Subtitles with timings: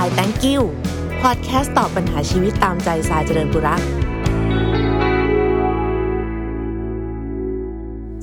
[0.00, 0.60] าย thank you
[1.22, 3.80] พอดแคสต์ตอบปัญหาชีวิตตามใจสายเจริญบุรัก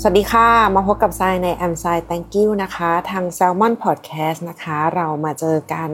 [0.02, 5.90] สวัสดีค่ะ มาพบกับทรายใน a m s i Thank you นะคะ ทาง Salmon Podcast นะคะ เรามาเจอกัน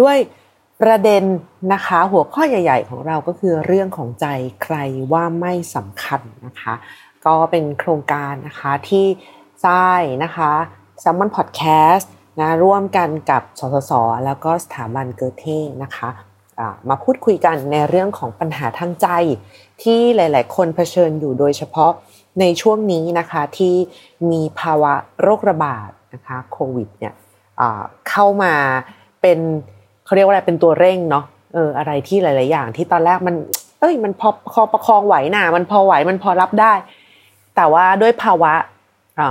[0.00, 0.16] ด้วย
[0.82, 1.24] ประเด็น
[1.72, 4.26] นะคะ หัวข้อใหญ่ ๆ ของเราก็คือเรื่องของใจ
[4.62, 4.76] ใคร
[5.12, 6.74] ว่าไม่สำคัญนะคะ
[7.26, 9.06] ก็เป็นโครงการนะคะที่
[9.64, 10.50] ทรายนะคะ
[11.02, 12.06] Salmon Podcast
[12.40, 13.92] นะร่วมกันกับสสส
[14.24, 15.44] แล้วก็สถาบันเกิร์เท
[15.82, 16.08] นะคะ
[16.88, 19.08] มาพูดคุยกันในเรื่องของปัญหาทางใจ
[19.82, 21.92] ที่หลาย ๆ คนเผชิญอยู่โดยเฉพาะ
[22.40, 23.74] ในช่วงนี้นะคะที่
[24.30, 27.14] มีภาวะโรคระบาดนะคะโควิดเนี่ย
[28.08, 28.54] เข้ามา
[29.20, 29.38] เป็น
[30.04, 31.24] เขาเรียกว่าอะไรเป็นตัวเร่งเนาะ
[31.54, 33.34] เอออะไรที่หลาย ๆ อย่างที่ตอนแรกมัน
[33.80, 36.72] เอ้ยมันพอพอประคองไหวหนามันพอไหวมันพอรับได้
[37.56, 38.52] แต่ว่าด้วยภาวะ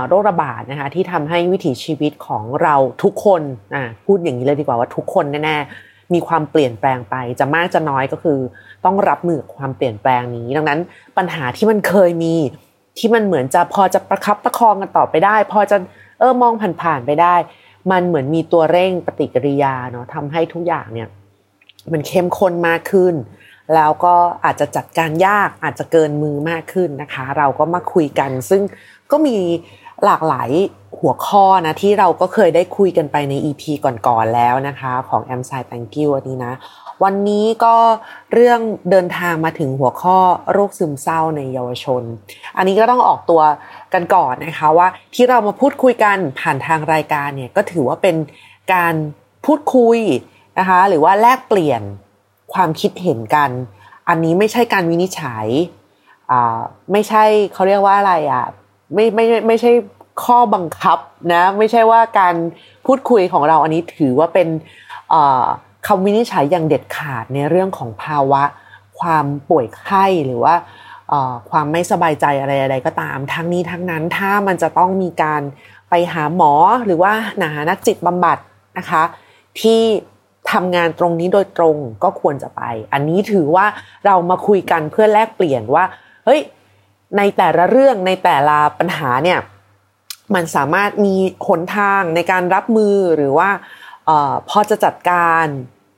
[0.08, 3.42] โรคระบาดนะคะที่ทำให้วิถีชีวิตของเราทุกคน
[4.04, 8.38] พูดอย่างนี้เลยดีกว่าว่าทุกคนแน่ๆมีความเปลี่ยนแปลงไปจะมากจะน้อยก็คือ
[8.84, 10.80] ต้องรับมือกับความเปลี่ยนแปลงนี้ ดังนั้น
[11.16, 12.34] ปัญหาที่มันเคยมี
[12.98, 15.76] ที่มันเหมือนจะพอจะประคับประคองกันต่อไปได้ พอจะ
[16.18, 16.52] เออมอง
[16.82, 17.34] ผ่านๆไปได้
[17.90, 21.08] มันเหมือนมีตัวเร่งปฏิกิริยาเนาะทำให้ทุกอย่างเนี่ย
[21.92, 23.14] มันเข้มข้นมากขึ้น
[23.74, 28.62] แล้วก็อาจจะจัดการยากอาจจะเกินมือมากขึ้นนะคะ เราก็มาคุยกัน ซึ่ง
[29.10, 29.36] ก็มี
[30.04, 30.50] หลากหลาย
[31.00, 36.54] หัวข้อนะที่เราก็เคยได้คุยกันไปใน EP ก่อนๆแล้วนะคะของ a m s i Thank you วันนี้นะ
[37.04, 37.74] วันนี้ก็
[38.32, 38.60] เรื่อง
[38.90, 40.18] เดินทางมาถึงหัวข้อ
[40.52, 42.02] โรคซึมเศร้าในเยาวชน
[42.56, 43.42] อันนี้ก็ต้องออกตัว
[43.94, 48.16] กันก่อนนะคะว่าที่เรามาพูดคุยกันผ่านทางรายการเนี่ยก็ถือว่าเป็น
[48.74, 48.94] การ
[49.46, 49.98] พูดคุย
[50.58, 51.82] นะคะหรือว่าแลกเปลี่ยน
[52.54, 53.50] ความคิดเห็นกัน
[54.08, 55.46] อันนี้ไม่ใช่การวินิจฉัย
[56.92, 58.46] ไม่ใช่เขาเรียกว่าอะไรอะ
[58.94, 59.72] ไม่ไม่ไม่ใช่
[60.24, 60.98] ข้อบังคับ
[61.34, 62.34] นะ ไม่ใช่ว่าการ
[62.86, 64.48] พูดคุยของเราอันนี้ถือว่าเป็น
[65.86, 68.42] คำวินิจฉัยอย่างเด็ดขาดในเรื่องของภาวะ
[69.00, 70.54] ความป่วยไข้หรือว่า
[71.50, 75.42] ความไม่สบายใจอะไรอะไรก็ตาม ทั้งนี้ทั้งนั้นถ้ามันจะต้องมีการ
[75.90, 76.52] ไปหาหมอ
[76.86, 77.12] หรือว่า
[77.54, 78.38] หานักจิตบำบัด
[78.78, 79.02] นะคะ
[79.60, 79.80] ที่
[80.52, 82.62] ทำงานตรงนี้โดยตรงก็ควรจะไป
[82.92, 83.66] อันนี้ถือว่า
[84.06, 85.84] เรามาคุยกันเพื่อแลกเปลี่ยนว่า
[86.24, 86.40] เฮ้ย
[87.18, 89.38] ในแต่ละเรื่องในแต่ละปัญหาเนี่ย
[90.34, 91.14] มันสามารถมี
[91.46, 93.50] หนทางในการรับมือหรือว่า
[94.08, 95.46] ออพอจะจัดการ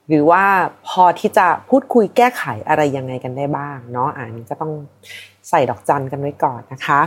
[0.09, 0.44] หรือว่า
[0.88, 4.72] พอที่จะพูดคุยแก้ไขอะไรยังไงกันได้บ้างเนาะอันนี้ก็ต้อง
[5.49, 7.00] ใส่ดอกจันกันไว้ก่อนนะคะ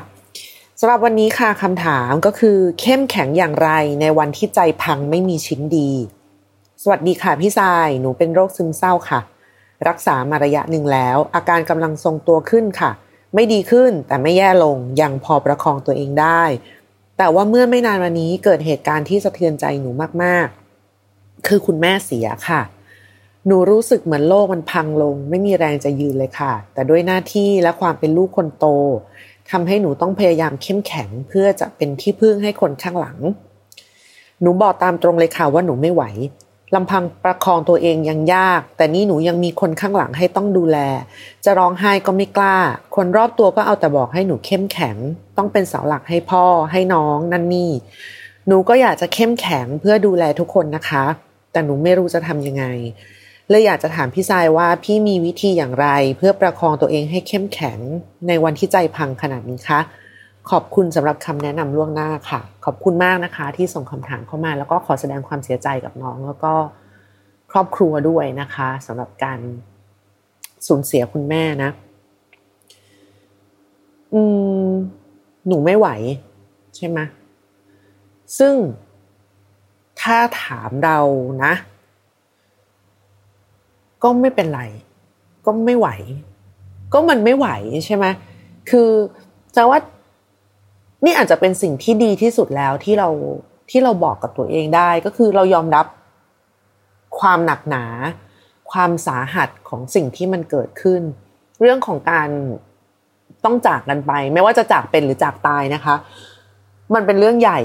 [0.79, 3.69] สำหรับวันนี้ค่ะคำถามก็คือเข้มแข็งอย่างไร
[4.01, 5.91] ในวันที่ใจพังไม่มีชิ้นดี
[6.83, 9.19] สวัสดีค่ะพี่ทรายหนูเป็นโรคซึมเศร้าค่ะ
[9.87, 12.91] รักษามาระยะหนึ่งแล้ว อาการกำลังทรงตัวขึ้นค่ะ
[13.33, 16.43] ไม่ดีขึ้นแต่ไม่แย่ลงยังพอประคองตัวเองได้
[17.17, 19.89] แต่ว่าเมื่อไม่นานวันนี้เกิดเหตุการณ์ที่สะเทือนใจหนู
[20.23, 22.61] มากๆ คือคุณแม่เสียค่ะ
[23.47, 28.65] หนูรู้สึกเหมือนโลกมันพังลง ไม่มีแรงจะยืนเลยค่ะ แต่ด้วยหน้าที่และความเป็นลูกคนโต
[29.51, 33.17] ทำให้หนูต้องพยายามเข้มแข็งเพื่อจะเป็นที่พึ่งให้คนข้างหลัง
[34.41, 36.03] หนูบอกตามตรงเลยค่ะว่าหนูไม่ไหว
[36.75, 40.77] ลำพังประคองตัวเองยังยาก แต่นี่หนูยังมีคนข้างหลังให้ต้องดูแล
[41.45, 42.57] จะร้องไห้ก็ไม่กล้า
[42.95, 44.95] คนรอบตัวก็เอาแต่บอกให้หนูเข้มแข็ง
[45.37, 47.71] ต้องเป็นเสาหลักให้พ่อให้น้องนั่นนี่
[48.47, 51.03] หนูก็อยากจะเข้มแข็งเพื่อดูแลทุกคนนะคะ
[51.51, 52.65] แต่หนูไม่รู้จะทำยังไง
[53.49, 55.87] เลยอยากจะถามพี่ทรายว่าพี่มีวิธีอย่างไร
[56.17, 57.79] เพื่อประคองตัวเองให้เข้มแข็ง
[58.27, 59.79] ในวันที่ใจพังขนาดนี้คะ
[60.49, 66.53] ขอบคุณสำหรับคำแนะนำล่วงหน้าค่ะ ขอบคุณมากนะคะ ที่ส่งคำถามเข้ามา แล้วก็ขอแสดงความเสียใจกับน้อง แล้วก็
[67.51, 69.39] ครอบครัวด้วยนะคะสำหรับการ
[70.67, 71.69] สูญเสียคุณแม่นะ
[74.13, 74.21] อื
[74.67, 74.69] ม
[75.47, 75.87] หนูไม่ไหว
[76.75, 76.99] ใช่ไหม
[78.37, 78.53] ซึ่ง
[80.01, 80.99] ถ้าถามเรา
[81.43, 81.53] นะ
[84.03, 84.61] ก็ไม่เป็นไร
[85.45, 85.89] ก็ไม่ไหว
[86.93, 87.47] ก็มันไม่ไหว
[87.85, 88.05] ใช่ไหม
[88.69, 88.89] คือ
[89.55, 89.79] จะว่า
[91.05, 93.09] นี่อาจจะเป็นสิ่งที่ดีที่สุดแล้วที่เรา
[93.69, 95.85] ที่เราบอกกับตัวเองได้ก็คือเรายอมรับ
[97.19, 97.85] ความหนักหนา
[98.71, 101.01] ความสาหัสของสิ่งที่มันเกิดขึ้น
[101.61, 102.29] เรื่องของการ
[103.45, 105.95] ต้องจากกันไป ไม่ว่าจะจากเป็นหรือจากตายนะคะ
[106.93, 107.59] มันเป็นเรื่องใหญ่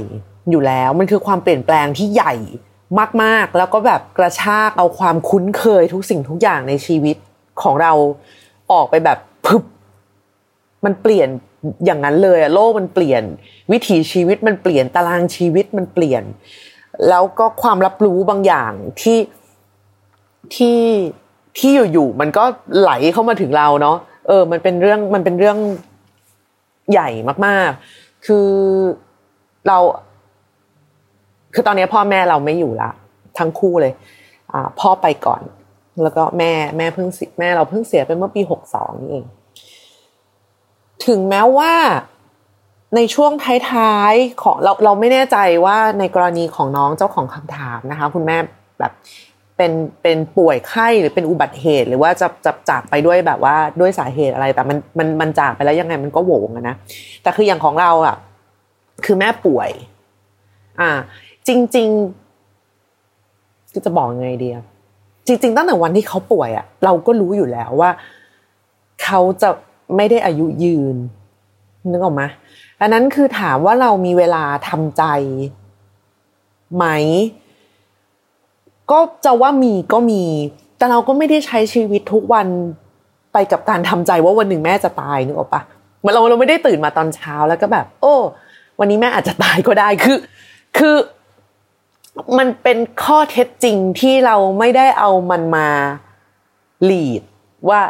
[0.50, 2.34] อยู่แล้วมันคือความเปลี่ยนแปลงที่ใหญ่
[3.22, 7.16] มากๆ แล้วก็แบบกระชากเอาความคุ้นเคยทุกสิ่งทุกอย่างในชีวิต
[7.62, 7.92] ของเรา
[8.72, 9.62] ออกไปแบบพึบ
[10.84, 11.28] มันเปลี่ยน
[11.84, 13.22] อย่างนั้นเลยอะโลกมันเปลี่ยน
[13.72, 16.22] วิถีชีวิตมันเปลี่ยนตารางชีวิตมันเปลี่ยน
[17.08, 19.18] แล้วก็ความรับรู้บางอย่างที่
[20.54, 20.80] ที่
[21.58, 22.44] ที่อยู่ๆมันก็
[22.78, 23.96] ไหลเข้ามาถึงเราเนาะ
[24.26, 25.58] เออ มันเป็นเรื่องมันเป็นเรื่อง
[26.92, 27.08] ใหญ่
[27.46, 28.48] มากๆ คือ
[29.66, 29.78] เรา
[31.54, 32.90] คือตอนนี้พ่อแม่เราไม่อยู่ละ
[33.38, 33.92] ทั้งคู่เลย
[34.52, 35.42] อ่า พ่อไปก่อน
[36.02, 37.08] แล้วก็แม่แม่เพิ่ง
[37.38, 39.24] แม่เราเพิ่งเสียไปเมื่อปีหกสองนี่เอง
[41.06, 41.72] ถึงแม้ว่า
[42.96, 43.32] ในช่วง
[43.70, 48.36] ท้ายๆของเราเราไม่แน่ใจว่าในกรณีของน้องเจ้าของคำถามนะคะ คุณแม่
[48.80, 48.92] แบบ
[49.56, 56.74] เป็นเป็นป่วยไข้หรือเป็นอุบัติเหตุ หรือว่าจะจะจากไปด้วยแบบว่าด้วยสาเหตุอะไรแต่มันมันมันจากไปแล้วยังไงมันก็โหวงนะ
[57.22, 58.16] แต่คืออย่างของเราอะ
[59.04, 59.70] คือแม่ป่วย
[60.80, 60.90] อ่า
[61.48, 64.48] จริงๆจะบอกยังไงดี
[65.26, 67.90] จริง ๆ ตั้งแต่วันที่เขาป่วยอะ เราก็รู้อยู่แล้วว่า
[69.04, 69.50] เขาจะ
[69.96, 70.96] ไม่ได้อายุยืน
[71.90, 72.22] นึกออกไหม
[72.80, 75.02] อันนั้นคือถามว่าเรามีเวลาทำใจ
[76.76, 76.86] ไหม
[78.90, 80.22] ก็จะว่ามีก็มี
[80.78, 82.46] แต่เราก็ไม่ได้ใช้ชีวิตทุกวัน
[83.32, 85.62] ไปกับการทำใจว่าวันหนึ่งแม่จะตายนึกออกปะ
[86.00, 88.14] เมื่อเราเราไม่ได้ตื่นมาตอนเช้าแล้วก็แบบ โอ้
[88.78, 90.18] วันนี้แม่อาจจะตายก็ได้คือ
[90.78, 90.96] คือ
[92.38, 95.68] มันเป็นข้อเท็จจริงที่เราไม่ได้เอามันมา
[96.84, 97.22] หลีด
[97.68, 97.80] ว่า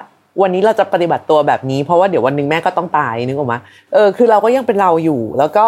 [0.42, 3.58] วันนี้เราจะปฏิบัติตัวแบบนี้ เพราะว่าเดี๋ยววันหนึ่งแม่ก็ต้องตายนึกออกมา
[3.92, 5.66] เออคือเราก็ยังเป็นเราอยู่ แล้วก็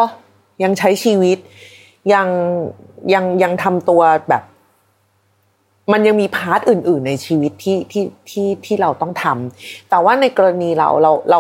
[0.63, 1.39] ยังใช้ชีวิต
[2.13, 2.29] ยัง
[3.15, 4.43] ยังยังทำตัวแบบ
[5.93, 11.39] มันยังมีพาร์ทอื่น ๆ ในชีวิตที่ที่ที่ที่เราต้องทำแต่ว่าในกรณีเราเราเรา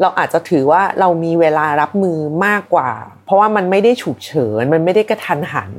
[0.00, 2.90] เราอาจจะถือว่าเรามีเวลารับมือมากกว่า
[3.24, 5.70] เพราะว่ามันไม่ได้ฉุกเฉิน มันไม่ได้กระทันหัน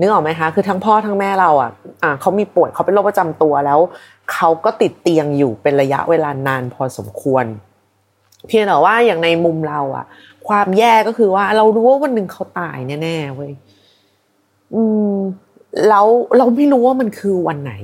[0.00, 1.70] นึกออกไหมคะ คือทั้งพ่อทั้งแม่เราอะ
[2.02, 3.78] อ่าเขามีป่วยเขาเป็นโรคประจำตัวแล้ว
[4.32, 7.44] เขาก็ติดเตียงอยู่เป็นระยะเวลานานพอสมควร
[8.46, 10.04] เพียงแต่ว่าอย่างในมุมเราอะ
[10.48, 13.52] ความแย่ก็คือว่าเรารู้ว่าวันหนึ่งเขาตายแน่ๆเว้ย
[14.74, 15.14] อืม
[15.88, 16.06] แล้ว
[16.38, 17.74] เราไม่รู้ว่ามันคือวันไหน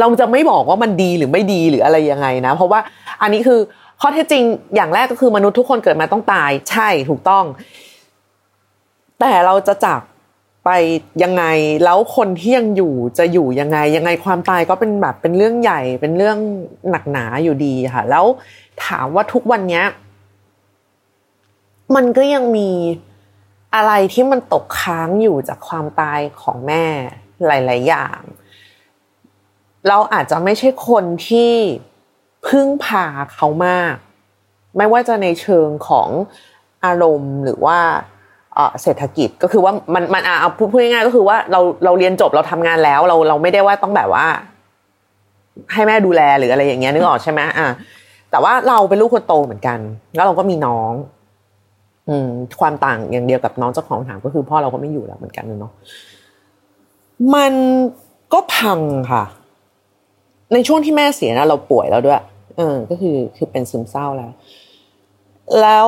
[0.00, 2.80] เราจะไม่บอกว่ามันดีหรือไม่ดีหรืออะไรยังไงนะ เพราะว่า
[3.22, 3.60] อันนี้คือ
[4.00, 4.42] ข้อเท็จจริง
[4.76, 7.44] อย่างแรกก็คือมนุษย์ทุกคนเกิดมาต้องตาย ใช่ถูกต้อง
[9.20, 10.00] แต่เราจะจาก
[10.64, 10.70] ไป
[11.22, 11.44] ยังไง
[11.84, 16.38] แล้วคนที่ยังอยู่จะอยู่ยังไง ยังไงความตายก็เป็นแบบเป็นเรื่องใหญ่ เป็นเรื่อง
[16.90, 18.24] หนักหนาอยู่ดีค่ะ แล้ว
[18.84, 19.82] ถามว่าทุกวันนี้
[21.94, 22.70] มันก็ยังมี
[23.74, 26.84] อะไรที่มันตกค้างอยู่จากความตายของแม่
[27.46, 28.20] หลาย ๆ อย่าง
[29.88, 31.52] เราอาจจะไม่ใช่คนที่
[32.46, 33.94] พึ่งพาเขามาก
[34.76, 36.08] ไม่ว่าจะในเชิงของ
[36.84, 37.78] อารมณ์หรือว่า
[38.82, 44.26] เศรษฐกิจก็คือว่ามันมันอะเอาพูดง่ายๆก็คือว่าเราเราเรียนจบเราทำงานแล้ว เราเราไม่ได้ว่าต้องแบบว่า
[45.72, 47.68] ให้แม่ดูแลหรืออะไรอย่างเงี้ยนึกออกใช่ไหมอะ
[48.30, 49.78] แต่ว่าเราเป็นลูกคนโตเหมือนกัน
[50.14, 50.92] แล้วเราก็มีน้อง
[52.08, 52.28] อืม
[52.60, 55.72] ความต่างอย่างเดียวกับน้องเจ้าของถามก็คือพ่อเราก็ไม่อยู่แล้วเหมือนกันเนาะ
[57.34, 57.52] มัน
[58.32, 58.80] ก็พัง
[59.12, 59.24] ค่ะ
[60.52, 62.20] ในช่วงที่แม่เสียนะเราป่วยแล้วด้วย
[62.56, 64.32] เออก็คือคือเป็นซึมเศร้าแล้ว
[65.60, 65.86] แล้ว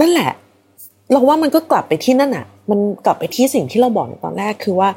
[0.00, 0.32] นั่นแหละ
[1.12, 4.88] เราว่ามันก็กลับไปที่นั่นอะมันกลับไปที่สิ่งที่เราบอกในตอนแรกคือว่า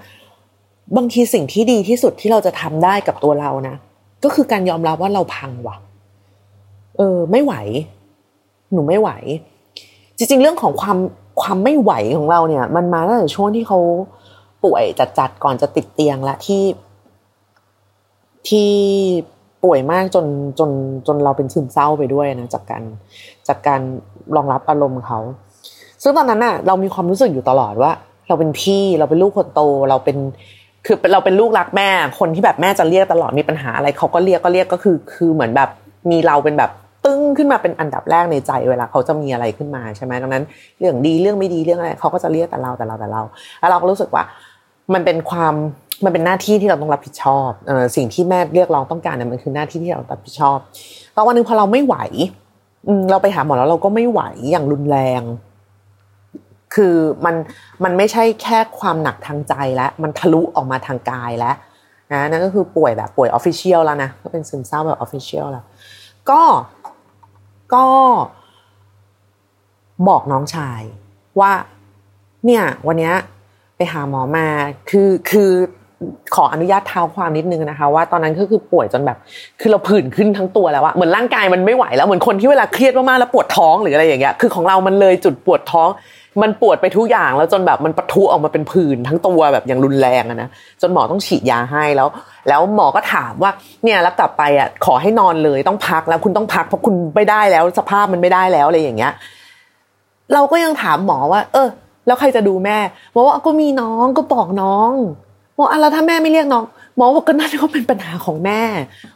[0.98, 3.76] บางทีสิ่งที่ดีที่สุดที่เราจะทำได้กับตัวเรานะ
[4.24, 5.78] ก็คือการยอมรับว่าเราพังว่ะ
[6.98, 7.54] เออ ไม่ไหว
[8.74, 9.10] หนูไม่ไหว
[10.18, 10.98] จริง ๆ เรื่องของความ
[11.42, 13.80] ความไม่ไหวของเราเนี่ย มันมาตั้งแต่ช่วงที่เขา
[14.64, 16.64] ป่วยจัดๆก่อนจะติดเตียงละที่
[18.48, 18.72] ที่
[19.64, 20.26] ป่วยมากจน
[20.60, 20.70] จน
[21.08, 22.84] จนเราเป็นซึมเศร้าไปด้วยนะจากการ
[23.48, 23.82] จากการ
[24.36, 25.20] รองรับอารมณ์เขา
[26.04, 27.92] ซึ่งตอนนั้นน่ะ เรามีความรู้สึกอยู่ตลอดว่า
[28.28, 30.18] เราเป็นพี่เราเป็นลูกคนโตเราเป็น
[30.86, 31.90] คือเราเป็นลูกรักแม่
[32.20, 35.70] คนที่แบบแม่จะเรียกตลอดมีปัญหาอะไรเขาก็เรียกก็เรียกก็คือ คือเหมือนแบบ
[36.12, 36.72] มีเราเป็นแบบ
[37.06, 40.44] ตึ้งขึ้นมาเป็นอันดับแรกในใจเวลาเขาจะมีอะไรขึ้นมาใช่ไหมดังนั้น
[40.80, 43.22] เรื่องดีเรื่องไม่ดีเรื่องอะไรเขาก็จะเรียกแต่เราแต่เราแต่เรา
[43.60, 44.24] แล้วเราก็รู้สึกว่า
[44.94, 45.54] มันเป็นความ
[46.06, 50.58] มันเป็นหน้าที่ที่เราต้องรับผิดชอบเออสิ่งที่แม่เรียกร้องต้องการเนี่ยมันคือหน้าที่ที่เรารับผิดชอบ
[51.16, 51.96] ตอนวันหนึ่งพอเราไม่ไหว
[53.12, 55.22] เราไปหาหมอแล้วเราก็ไม่ไหวอย่างรุนแรง
[56.74, 57.36] คือมัน
[57.84, 61.56] มันไม่ใช่แค่ความหนักทางใจแล้วมันทะลุออกมาทางกายแล้ว
[62.12, 65.66] นะนั่นก็คือป่วยแบบป่วยออฟฟิเชียลแล้วนะก็เป็นซึมเศร้าแบบออฟฟิเชียลแล้ว
[66.30, 66.42] ก็
[67.74, 67.86] ก็
[70.08, 70.82] บอกน้องชาย
[71.40, 71.52] ว่า
[72.46, 73.12] เนี่ย วันนี้
[73.76, 74.48] ไปหาหมอมา
[74.90, 75.52] คือคือ
[76.36, 79.18] ขออนุญาตเท้าความนิดนึงนะคะ ว่าตอนนั้นก็คือป่วยจนแบบ
[79.62, 85.90] คือเราผื่นขึ้นทั้งตัวแล้วอะเหมือนร่างกายมันไม่ไหวแล้วเหมือนคนที่เวลาเครียดมากๆแล้วปวดท้องหรืออะไรอย่างเงี้ยคือของเรามันเลยจุดปวดท้อง
[86.42, 90.50] มันปวดไปทุกอย่างแล้วจนแบบมันปะทุออกมาเป็นผื่นทั้งตัวแบบอย่างรุนแรงอะนะ
[90.82, 92.08] จนหมอต้องฉีดยาให้แล้ว
[92.50, 93.52] แล้วหมอก็ถามว่า
[93.84, 99.12] เนี่ยแล้วกลับไปอะขอให้นอนเลยต้องพักแล้วคุณต้องพักเพราะคุณไม่ได้แล้วสภาพมันไม่ได้แล้วอะไรอย่างเงี้ย
[100.34, 101.68] เราก็ยังถามหมอว่า เออ
[102.08, 102.78] แล้วใครจะดูแม่
[103.14, 104.92] บอกว่าก็มีน้องก็บอกน้อง
[105.62, 106.66] บอกอะไรถ้าแม่ไม่เรียกน้อง
[106.96, 108.62] หมอบอกก็นั่นก็เป็นปัญหาของแม่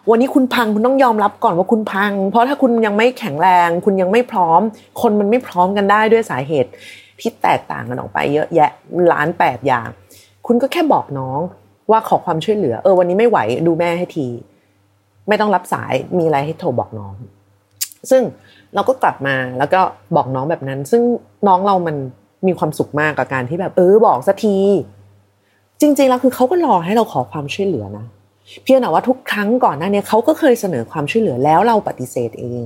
[0.10, 4.62] วันนี้คุณพังคุณต้องยอมรับก่อนว่าคุณพัง เพราะถ้าคุณยังไม่แข็งแรง คุณยังไม่พร้อม
[5.02, 6.70] คนมันไม่พร้อมกันได้ด้วยสาเหตุ
[7.20, 8.70] ที่แตกต่างกันออกไปเยอะแยะ
[9.12, 9.90] ล้านแปดอย่าง
[10.48, 11.40] คุณก็แค่บอกน้อง
[11.92, 13.38] ว่าขอความช่วยเหลือ เออวันนี้ไม่ไหว
[13.68, 14.28] ดูแม่ให้ที
[15.28, 17.14] ไม่ต้องรับสายมีอะไรให้โทรบอกน้อง
[18.12, 18.22] ซึ่ง
[18.75, 19.82] เราก็กลับมาแล้วก็
[20.16, 21.02] บอกน้องแบบนั้น ซึ่ง
[21.48, 21.96] น้องเรามัน
[22.48, 24.58] มีความสุขมากกับการที่แบบ เออบอกสักที
[25.82, 28.05] จริงๆแล้วคือเขาก็รอให้เราขอความช่วยเหลือนะ
[28.63, 32.63] เพียงแต่ว่าทุกครั้งก่อนหน้านี้เขาก็เคยเสนอความช่วยเหลือแล้วเราปฏิเสธเอง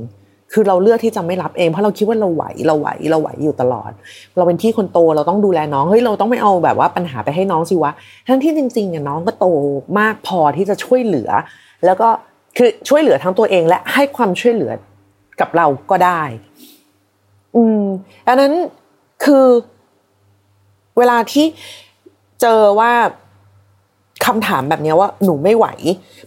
[0.53, 3.91] คือเราเลือกที่จะไม่รับเองเพราะเราคิดว่าเราไหวเราไหวเราไหวอยู่ตลอด
[4.37, 7.91] เราเป็นที่คนโตเราต้องดูแลน้องเฮ้ยเราต้องไม่เอาแบบว่าปัญหาไปให้น้องสิวะ
[8.27, 9.45] ทั้งที่จริงๆเนี่ยน้องก็โต
[9.99, 11.29] มากพอที่จะช่วยเหลือ
[11.85, 12.09] แล้วก็
[12.57, 14.71] คือช่วยเหลือทั้งตัวเองและให้ความช่วยเหลือ
[15.39, 16.21] กับเราก็ได้
[17.55, 17.83] อืม
[18.27, 18.53] ดังนั้น
[19.23, 19.45] คือ
[20.97, 21.45] เวลาที่
[22.41, 22.91] เจอว่า
[24.25, 25.67] คำถามแบบนี้ว่าหนูไม่ไหว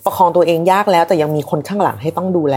[0.04, 2.56] ประคองตัวเองยากแล้วแต่ยังมีคนข้างหลังให้ต้องดูแล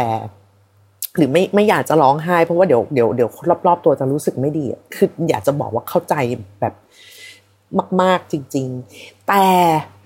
[1.17, 3.29] หรือไม่ไม่อยากจะร้องไห้ เพราะว่าเดี๋ยวเดี๋ยวเดี๋ยว
[3.67, 6.15] รอบๆตัวจะรู้สึกไม่ดีคืออยากจะบอกว่าเข้าใจ
[6.61, 6.73] แบบ
[8.01, 8.67] มาก ๆจริง
[8.99, 9.45] ๆ แต่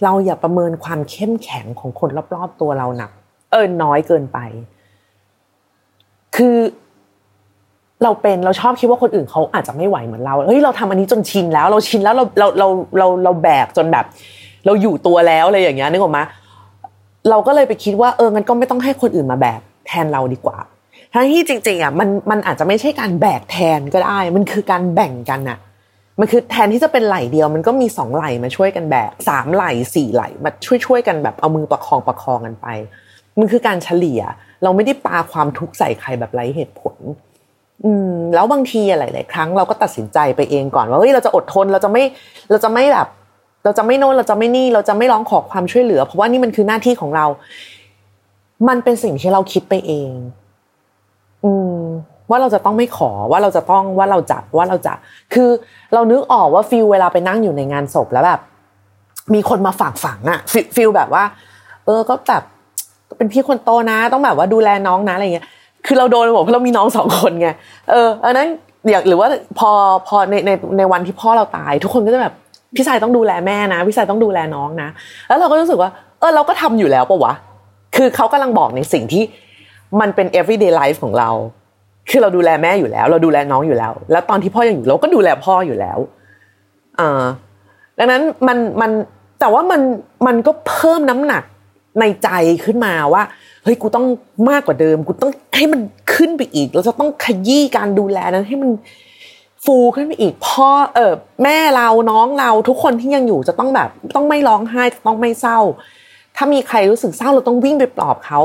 [0.04, 3.12] เราอย่าประเมินความเข้มแข็งของคนรอบๆตัวเราหนัก
[3.52, 4.40] เออน้อยเกินไป
[6.36, 6.58] คือ
[8.04, 14.06] เราเป็นเราชอบคิดว่าคนอื่นเขาอาจจะไม่ไหวเหมือนเราเฮ้ยเราทำอันนี้จนชินแล้ว เราชินแล้วเราเราเราเราเราแบกจนแบบ
[14.66, 16.24] เราอยู่ตัวแล้วอะไรอย่างเงี้ยนึกออกมา
[17.30, 20.58] เราก็เลยไปคิดว่าเอองั้นก็ไม่ต้องให้คนอื่นมาแบกแทนเราดีกว่า
[21.14, 25.58] ทั้งที่จริงๆอะมันมันอาจจะไม่ใช่การแบกแทนก็ได้ มันคือการแบ่งกันอะ
[26.20, 29.66] มันคือแทนที่จะเป็นไหลเดียว มันก็มีสองไหลมาช่วยกันแบกสามไหล
[29.96, 32.68] สี่ไหลมาช่วยช่วยกันแบบเอามือประคองประคองกันไป
[33.40, 34.22] มันคือการเฉลี่ย
[34.64, 36.96] เราไม่ได้ปาความทุกข์ใส่ใครแบบไร้เหตุผล
[37.86, 42.04] อืมแล้วบางทีหลาย ๆ ครั้งเราก็ตัดสินใจไปเองก่อนว่าเฮ้ยเราจะอดทนเราจะไม่
[42.50, 43.08] เราจะไม่แบบ
[43.64, 47.26] เราจะไม่โน้นเราจะไม่นี่เราจะไม่ร้องขอความช่วยเหลือ เพราะว่านี่มันคือหน้าที่ของเรา
[48.68, 50.12] มันเป็นสิ่งที่เราคิดไปเอง
[51.46, 51.80] อืม
[52.30, 54.94] ว่าเราจะต้องไม่ขอว่าเราจะต้องว่าเราจะว่าเราจะ
[55.34, 55.50] คือ
[55.94, 58.42] เรานึกออกว่า feel เวลาไปนั่งอยู่ในงานศพแล้วแบบ
[59.34, 60.40] มีคนมาฝากฝังอะ
[60.76, 61.24] feel แบบว่า
[61.86, 62.44] เออก็แบบ
[63.18, 65.48] เป็นพี่คนโตนะ ต้องแบบว่าดูแลน้องนะอะไรเงี้ย
[65.86, 67.50] คือเราโดนบอกเพราะเรามีน้องสองคนไง
[67.90, 68.48] เอออันนั้น
[68.90, 69.28] อย่างหรือว่า
[69.60, 69.72] พอ
[70.08, 72.34] พอในในในวันที่พ่อเราตาย ทุกคนก็จะแบบ
[72.76, 74.90] พี่ชายต้องดูแลแม่นะพี่ชายต้องดูแลน้องนะ
[75.28, 77.34] แล้วเราก็รู้สึกว่า เออเราก็ทำอยู่แล้วปะวะ
[77.96, 79.24] คือเขากำลังบอกในสิ่งที่
[80.00, 81.30] มันเป็น everyday life ของเรา
[82.10, 86.00] คือเราดูแลแม่อยู่แล้ว เราดูแลน้องอยู่แล้ว แล้วตอนที่พ่อยังอยู่เราก็ดูแลพ่ออยู่แล้ว
[87.00, 87.24] อ่า
[87.98, 88.92] ดังนั้นมันมัน
[89.40, 89.82] แต่ว่ามัน
[90.28, 91.44] มันก็เพิ่มน้ำหนัก
[92.00, 92.30] ในใจ
[92.66, 93.24] ขึ้นมาว่า
[93.64, 94.06] เฮ้ยกูต้อง
[94.50, 95.82] มากกว่าเดิม กูต้องให้มัน
[96.14, 98.72] ขึ้นไปอีกเราจะต้องขยี้การดูแลนั้นให้มัน
[99.66, 105.60] ฟูขึ้นไปอีกพ่อเออแม่เราน้องเราทุกคนที่ยังอยู่จะต้องแบบ ต้องไม่ร้องไห้ต้องไม่เศร้า
[106.36, 108.40] ถ้ามีใครรู้สึกเศร้าเราต้องวิ่งไปปลอบเขา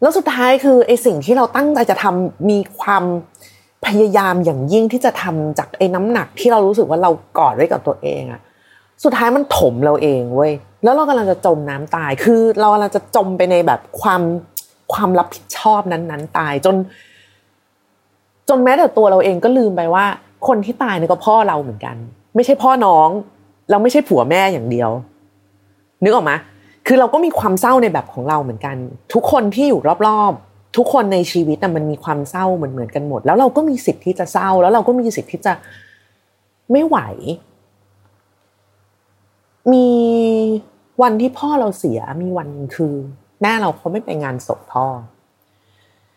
[0.00, 3.04] แล้วสุดท้ายคือไอสิ่งที่เราตั้งใจจะทำมีความ
[3.86, 8.40] พยายามอย่างยิ่งที่จะทำจากไอ้น้ำหนักที่เรารู้สึกว่าเรากอดไว้กับตัวเองอะ
[9.04, 10.52] สุดท้ายมันถมเราเองเว้ย
[10.84, 14.22] แล้วเรากำลังจะจมน้ำตาย คือเรากำลังจะจมไปในแบบความ
[14.92, 16.76] ความรับผิดชอบนั้นๆ ตายจน
[18.48, 20.04] จนแม้แต่ตัวเราเองก็ลืมไปว่า
[20.46, 21.96] คนที่ตายนี่ก็พ่อเราเหมือนกัน
[22.34, 23.08] ไม่ใช่พ่อน้อง
[23.70, 24.90] เราไม่ใช่ผัวแม่อย่างเดียว
[26.02, 26.32] นึกออกไหม
[26.86, 28.76] คือเราก็มีความเศร้าในแบบของเราเหมือนกัน
[29.14, 35.52] ทุกคนที่อยู่รอบๆ ทุกคนในชีวิตมันมีความเศร้าเหมือนเหมือนกันหมด แล้วเราก็มีสิทธิ์ที่จะเศร้า แล้วเราก็มีสิทธิ์ที่จะ
[36.72, 36.98] ไม่ไหว
[39.72, 39.86] มี
[41.02, 42.92] วันที่พ่อเราเสียมีวันคือ
[43.42, 44.86] แม่เราเขาไม่ไปงานศพพ่อ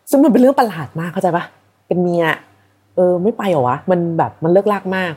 [0.09, 1.43] ซึ่งมันเป็นเรื่องประหลาดมากเข้าใจปะ
[1.87, 2.25] เป็นเมีย
[2.95, 5.13] เออ ไม่ไปเหรอวะมันแบบมันเลิ่กลั่กมาก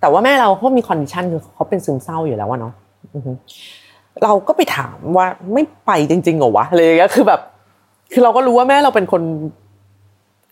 [0.00, 2.72] แต่ว่าแม่เราเขามี condition คือเขาเป็นซึมเศร้าอยู่แล้ววะเนาะ
[4.24, 7.40] เราก็ไปถามว่าไม่ไปจริงๆเหรอวะอะไรอย่างเงี้ยคือแบบ
[8.12, 9.22] คือเราก็รู้ว่าแม่เราเป็นคน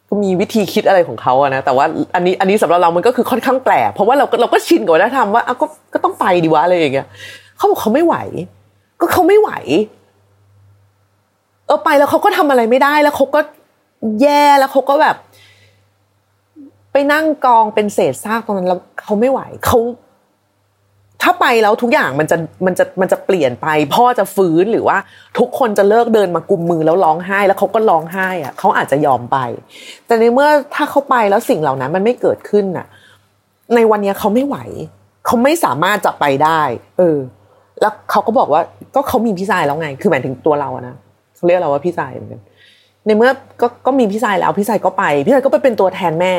[0.09, 1.85] ก็มีวิธีคิดอะไรของเขาอะนะแต่ว่า
[2.15, 7.07] อันนี้อันนี้สำหรับเรามันก็คือค่อนข้างแปลกเพราะว่าเราก็เราก็ชินกับวัฒนธรรมว่าอะก็ก็ต้องไปดีวะอะไรอย่างเงี้ย
[7.57, 8.17] เขาบอกเขาไม่ไหว
[9.01, 9.51] ก็เขาไม่ไหว
[11.67, 13.41] เออไปแล้วเขาก็ทำอะไรไม่ได้แล้วเขาก็
[14.23, 15.17] แย่แล้วเขาก็แบบ
[16.93, 19.79] ไปนั่งกองเป็นเศษซากตรงนั้นแล้วเขาไม่ไหวเขา
[21.23, 24.99] ถ้าไปแล้วทุกอย่างมันจะมันจะมันจะเปลี่ยนไป พ่อจะฟื้นหรือว่า
[25.39, 29.39] ทุกคนจะเลิกเดินมากุมมือแล้วร้องไห้ แล้วเขาก็ร้องไห้อะเขาอาจจะยอมไป
[30.07, 32.87] แต่ในเมื่อถ้าเขาไปแล้วสิ่งเหล่านั้นมันไม่เกิดขึ้นน่ะ
[33.75, 34.57] ในวันนี้เขาไม่ไหว
[35.27, 36.61] เขาไม่สามารถจะไปได้
[36.99, 37.17] เออ
[37.81, 38.61] แล้วเขาก็บอกว่า
[38.95, 40.95] ก็เขามีพี่ชายแล้วไง คือหมายถึงตัวเราอะนะ
[41.37, 42.41] เขาเรียกเราว่าพี่ชายเหมือนกัน
[43.07, 46.35] ในเมื่อก็ก็มีพี่ชายแล้วพี่ชายก็ไป พี่ชายก็ไปเป็นตัวแทนแม่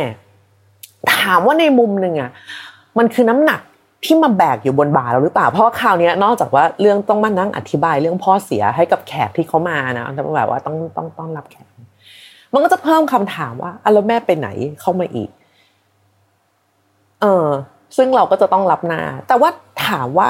[1.16, 2.32] ถามว่าในมุมหนึ่งอะ
[2.98, 3.62] มันคือน้ำหนัก
[4.06, 11.68] ที่มาแบกอยู่บนบ่าเราหรือเปล่า เพราะคราวนี้นอกจากว่าเรื่องต้องมานั่งอธิบายเรื่องพ่อเสียให้กับแขกที่เขามานะแต่แบบว่าต้องต้องต้องรับแขก
[12.54, 14.48] มันก็จะเพิ่มคำถามว่าอะแล้วแม่ไปไหน
[14.82, 15.30] เข้ามาอีก
[17.22, 17.48] เออ
[17.98, 19.50] ซึ่งเราก็จะต้องรับหน้า แต่ว่า
[19.88, 20.28] ถามว่า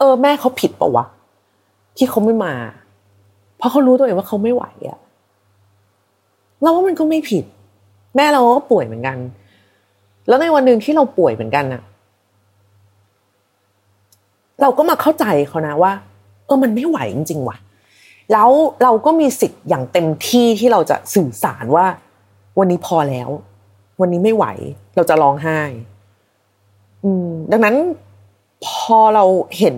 [0.00, 1.04] เออแม่เขาผิดปะวะ
[1.96, 2.54] ที่เขาไม่มา
[3.58, 4.98] เพราะเขารู้ตัวเองว่าเขาไม่ไหวอะ
[6.62, 7.44] เราว่ามันก็ไม่ผิด
[8.16, 9.16] แม่เราก็ป่วยเหมือนกัน
[10.28, 11.82] แล้วในวันหนึ่งที่เราป่วยเหมือนกันน่ะ
[14.60, 15.92] เราก็มาเข้าใจเขานะว่า
[16.46, 17.56] เออมันไม่ไหวจริงๆว่ะ
[18.32, 18.50] แล้ว
[18.82, 21.86] เราก็มีสิทธิ์อย่างเต็มที่ที่เราจะสื่อสารว่า
[22.58, 23.28] วันนี้พอแล้ว
[24.00, 24.46] วันนี้ไม่ไหว
[24.96, 25.58] เราจะร้องไห้
[27.04, 27.76] อืม ดังนั้น
[28.66, 29.24] พอเรา
[29.58, 29.76] เห็น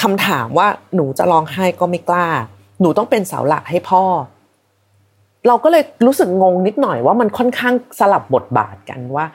[0.00, 2.26] คำถามว่าหนูจะร้องไห้ก็ไม่กล้า
[2.80, 4.04] หนูต้องเป็นเสาหลักให้พ่อ
[5.46, 9.26] เราก็เลยรู้สึกงงนิดหน่อยว่ามันค่อนข้างสลับบทบาทกันว่า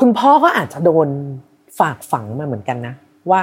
[0.00, 1.08] คุณพ่อก็อาจจะโดน
[1.78, 2.94] ฝากฝังมาเหมือนกันนะ
[3.30, 3.40] ว่า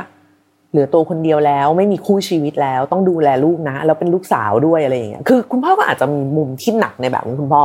[0.71, 7.63] เหลือตัวคนเดียวแล้วไม่มีคู่ชีวิตแล้ว ต้องดูแลลูกนะแล้วเป็นลูกสาวด้วยอะไรอย่างเงี้ยคือ คุณพ่อก็อาจจะมีมุมที่หนักในแบบของคุณพ่อ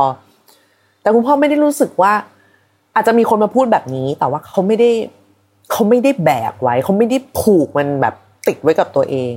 [1.01, 2.13] แต่คุณพ่อไม่ได้รู้สึกว่า
[2.95, 4.89] อาจจะมีคนมาพูดแบบนี้ แต่ว่าเขาไม่ได้
[5.71, 8.15] เขาไม่ได้แบกไว้เขาไม่ได้ผูกมันแบบ
[8.47, 9.33] ติดไว้กับตัวเอง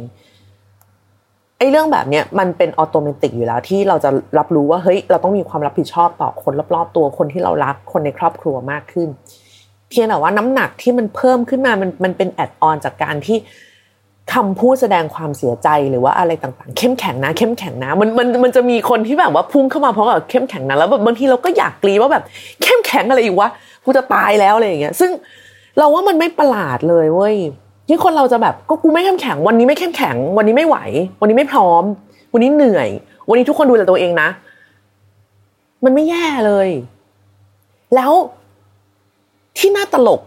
[1.59, 9.09] ไอ้เรื่องแบบเนี้ยมันเป็นออโตเมติกอยู่แล้วที่เราจะรับรู้ว่าเฮ้ยเราต้องมีความรับผิดชอบต่อคนรอบๆตัวคนที่เรารักคนในครอบครัวมากขึ้น
[9.91, 13.39] เพียงแต่ว่าน้ำหนักที่มันเพิ่มขึ้นมามันมันเป็นแอดออนจากการที่
[14.35, 22.25] คำพูดแสดงความเสียใจหรือว่าอะไรต่างๆ เข้มแข็งนะ เข้มแข็งนะ มันมันมันจะมีคนที่แบบว่าพุ่งเข้ามาเพราะแบบเข้มแข็งนะแล้วแบบบางทีเราก็อยากกรีว่าแบบ
[22.63, 23.49] เข้มแข็งอะไรอีกวะ
[23.85, 25.11] กูจะตายแล้วอะไรอย่างเงี้ยซึ่ง
[25.79, 27.37] เราว่ามันไม่ประหลาดเลยเว้ย
[27.89, 30.77] ที่คนเราจะแบบก็กูไม่เข้มแข็ง วันนี้ไม่เข้มแข็ง วันนี้ไม่ไหว
[31.21, 31.85] วันนี้ไม่พร้อม
[32.33, 32.89] วันนี้เหนื่อย
[33.29, 34.29] วันนี้ทุกคนดูแลตัวเองนะ
[35.85, 36.69] มันไม่แย่เลย
[37.95, 38.13] แล้ว
[39.59, 40.21] ที่น่าตลก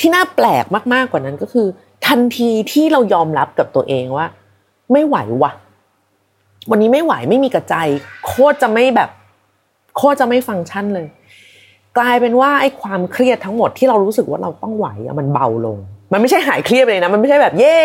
[0.00, 1.66] ที่น่าแปลกมากๆกว่านั้นก็คือ
[2.06, 4.26] ทันทีที่เรายอมรับกับตัวเองว่า
[4.92, 5.52] ไม่ไหววะ
[6.70, 7.74] วันนี้ไม่ไหวไม่มีกระใจ
[8.26, 9.10] โคตรจะไม่แบบ
[9.96, 11.06] โคตรจะไม่ฟังก์ชันเลย
[11.98, 15.76] กลายเป็นว่าไอ้ความเครียดทั้งหมดที่เรารู้สึกว่าเราต้องไหวอะมันเบาลง
[16.12, 17.78] มันไม่ใช่หายเครียดเลยนะ มันไม่ใช่แบบเย่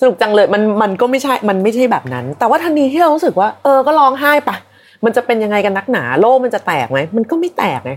[0.00, 4.56] สนุกจังเลยมันมันก็ไม่ใช่มันไม่ใช่แบบนั้น แต่ว่าทันทีที่เรารู้สึกว่า เออก็ร้องไห้ปะ
[5.04, 7.92] มันจะเป็นยังไงกันนักหนาโลกมันจะแตกไหมมันก็ไม่แตกไง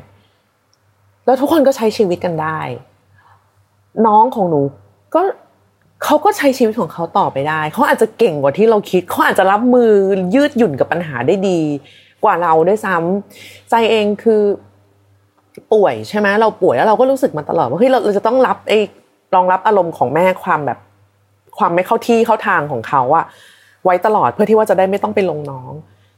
[1.25, 2.59] แล้วทุกคนก็ใช้ชีวิตกันได้
[4.07, 4.61] น้องของหนู
[5.15, 5.21] ก็
[6.03, 9.91] เขาก็ใช้ชีวิตของเขาต่อไปได้ เขาอาจจะเก่งกว่าที่เราคิด เขาอาจจะรับมือ
[10.35, 11.59] ยืดหยุ่นกับปัญหาได้ดี
[12.23, 14.41] กว่าเราด้วยซ้ำใจเองคือ
[15.73, 18.79] ป่วยใช่ไหมเราป่วยแล้วเราก็รู้สึกมาตลอดว่าเฮ้ยเราเราจะต้องรับไอ้
[19.35, 20.79] รองรับอารมณ์ของแม่ความแบบ
[21.57, 23.25] ความไม่เข้าที่เข้าทางของเขาอะ
[23.85, 25.71] ไว้ตลอดเพื่อที่ว่าจะได้ไม่ต้องไปลงน้อง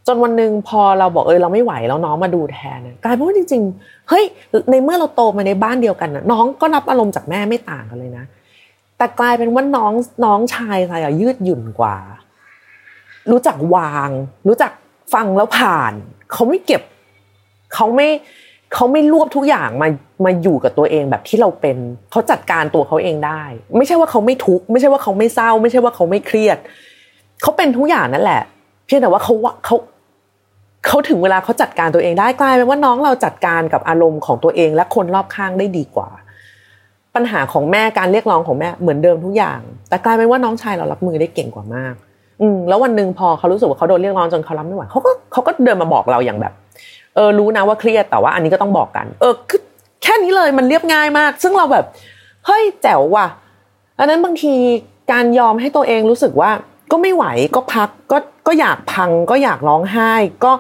[0.08, 4.24] จนวันหนึ่งพอเราบอกเออเราไม่ไหวแล้วน้องมาดูแทนกลายเป็นว่าจริงๆเฮ้ย
[4.72, 8.26] ในเมื่อเราโตมาในบ้านเดียวกันนะน้องก็รับอารมณ์จากแม่ไม่ต่างกันเลยนะ
[8.98, 9.94] แต่กลายเป็นว่าน้อง
[10.26, 11.98] น้องชายค่ะยืดหยุ่นกว่า
[13.32, 14.10] รู้จักวาง
[14.48, 14.72] รู้จัก
[15.13, 15.94] ฟังแล้วผ่าน
[16.32, 16.82] เขาไม่เก็บ
[17.74, 18.08] เขาไม่
[18.76, 19.88] เขาไม่รวบทุกอย่างมา
[20.26, 21.78] มาอยู่กับตัวเองแบบที่เราเป็น
[22.12, 23.42] เขาจัดการตัวเขาเองได้
[23.78, 26.58] ไม่ใช่ว่าเขาไม่ทุกข์ไม่ใช่ว่าเขาไม่เศร้า ไม่ใช่ว่าเขาไม่เครียด
[27.42, 28.42] เขาเป็นทุกอย่างนั่นแหละ
[28.86, 29.34] เพียงแต่ว่าเขา
[29.66, 29.76] เขา
[30.88, 36.10] เขาถึงเวลาเขาจัดการตัวเองได้กลายเป็นว่าน้องเราจัดการกับอารมณ์ของตัวเองและคนรอบข้างได้ดีกว่า
[37.16, 39.60] ปัญหาของแม่การเรียกร้องของแม่เหมือนเดิมทุกอย่าง
[39.90, 41.94] แต่กลายเป็นว่าน้องชายเรารับมือได้เก่งกว่ามาก
[42.42, 46.54] อืมแล้ววันหนึ่งพอเขารู้สึกว่าเขาโดนเรียกร้องจนเขารับไม่ไหวเขาก็เขาก็เดินมาบอกเราอย่างแบบ
[47.15, 49.62] เออรู้นะว่าเครียดแต่ว่าอันนี้ก็ต้องบอกกัน เออคือ
[50.04, 51.86] แค่นี้เลยมันเรียบง่ายมาก ซึ่งเราแบบ
[52.45, 53.28] เฮ้ยแจ๋วว่ะ
[53.99, 54.54] อันนั้นบางที
[55.12, 56.51] การยอมให้ตัวเองรู้สึกว่า
[56.91, 57.25] ก็ก็ไม่ไหว
[57.56, 60.12] ก็พักก็ก็อยากพัง ก็อยากร้องไห้
[60.43, 60.51] ก็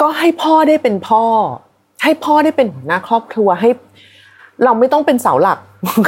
[0.00, 1.24] ก็ให้พ่อได้เป็นพ่อ
[2.02, 3.68] ให้พ่อได้เป็นหัวหน้าครอบครัวให้
[4.64, 5.58] เราไม่ต้องเป็นเสาหลัก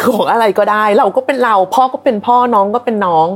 [0.04, 3.28] ของอะไรก็ได้ เราก็เป็นเรา พ่อก็เป็นพ่อน้องก็เป็นน้อง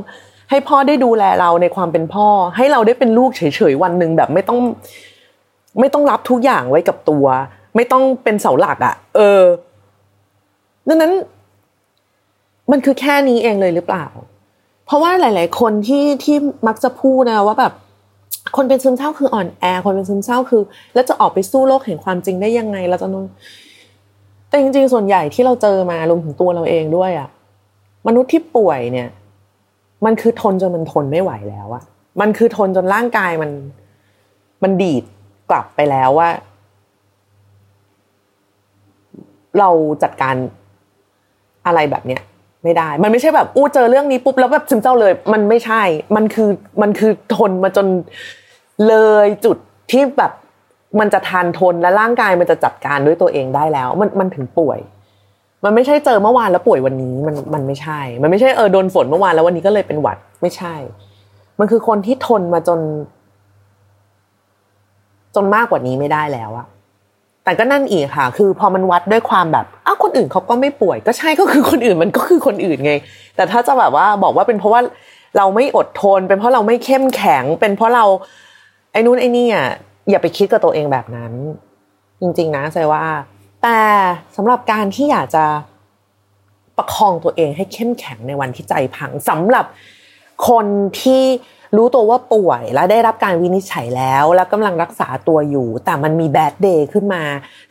[0.51, 4.61] ให้พ่อได้ดูแลเราในความเป็นพ่อ ให้เราได้เป็นลูกเฉยๆวันหนึ่งแบบไม่ต้อง
[5.81, 7.27] ไม่ต้องรับทุกอย่างไว้กับตัว
[7.77, 9.43] ไม่ต้องเป็นเสาหลักอะ่ะ เออ
[10.89, 11.13] ดังนั้น
[12.71, 14.07] มันคือแค่นี้เองเลยหรือเปล่า
[14.87, 17.73] เพราะว่าหลาย ๆ คนที่ที่มักจะพูดนะว่าแบบ
[18.57, 20.63] คนเป็นซึมเศร้าคืออ่อนแอ คนเป็นซึมเศร้าคือ
[20.95, 23.17] แล้วจะออกไปสู้โลกแห่งความจริงได้ยังไงเราจะน
[24.49, 27.29] แต่จริง ๆ ส่วนใหญ่ที่เราเจอมารวมถึงตัวเราเองด้วยอะ
[28.07, 29.09] มนุษย์ที่ป่วยเนี่ย
[30.07, 31.83] มันคือทนจนมันทนไม่ไหวแล้วอะ
[32.21, 33.51] มันคือทนจนร่างกายมัน
[34.63, 35.05] มันดีด
[35.51, 36.29] กลับไปแล้วว่า
[39.59, 39.71] เรา
[40.03, 40.35] จัดการ
[41.67, 42.23] อะไรแบบเนี้ย
[42.65, 45.83] ไม่ได้ มันไม่ใช่แบบอู้เจอเรื่องนี้ปุ๊บแล้วแบบซึมเศร้าเลย มันไม่ใช่
[46.17, 46.51] มันคือ
[46.83, 47.87] มันคือทนมาจน
[48.89, 49.57] เลยจุด
[49.91, 50.33] ที่แบบ
[51.01, 54.79] มันจะทานทนและร่างกายมันจะจัดการด้วยตัวเองได้แล้ว มันมันถึงป่วย
[55.65, 60.75] มันไม่ใช่เจอเมื่อวานแล้วป่วยวันนี้มันมันไม่ใช่ มันไม่ใช่เออโดนฝนเมื่อวานแล้ววันนี้ก็เลยเป็นหวัดไม่ใช่
[61.61, 62.81] มันคือคนที่ทนมาจน
[65.35, 66.67] จนมากกว่านี้ไม่ได้แล้วอะ
[67.45, 72.93] แต่ก็นั่นอีกค่ะ คือพอมันวัดด้วยความแบบอ้าวคนอื่นเขาก็ไม่ป่วย ก็ใช่ก็คือคนอื่นมันก็คือคนอื่นไง
[73.37, 74.81] แต่ถ้าจะแบบว่าบอกว่าเป็นเพราะว่า
[75.37, 78.05] เราไม่อดทน เป็นเพราะเราไม่เข้มแข็ง เป็นเพราะเรา
[78.93, 79.69] ไอ้นู้นไอ้นี่อะ
[80.11, 81.33] อย่าไปคิดกับตัวเองแบบนั้น
[82.21, 83.03] จริง ๆ นะใจว่า
[83.63, 83.81] แต่
[84.37, 85.45] สำหรับการที่อยากจะ
[86.77, 89.67] ประคองตัวเองให้เข้มแข็งในวันที่ใจพังสำหรับ
[90.49, 90.67] คน
[91.01, 91.23] ที่
[91.77, 97.23] รู้ตัวว่าป่วยและได้รับการวินิจฉัยแล้ว แล้วกำลังรักษาตัวอยู่ แต่มันมีแบดเดย์ขึ้นมา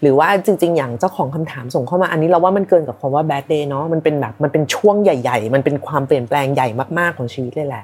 [0.02, 6.68] หรือว่าจริง ๆ อย่างเจ้าของคำถามส่งเข้ามาอันนี้เราว่ามันเกินกับคำว่าแบดเดย์เนาะมันเป็นแบบมันเป็นช่วงใหญ่ ๆ มันเป็นความเปลี่ยนแปลงใหญ่
[7.00, 7.84] มากๆของชีวิตเลยแหละ